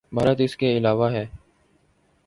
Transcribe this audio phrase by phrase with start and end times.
[0.13, 1.25] بھارت اس کے علاوہ ہے۔